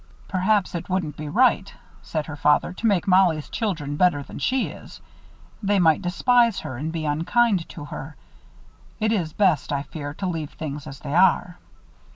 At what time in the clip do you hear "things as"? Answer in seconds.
10.53-11.01